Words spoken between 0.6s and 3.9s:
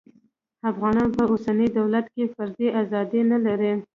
افغانان په اوسني دولت کې فردي ازادي نلري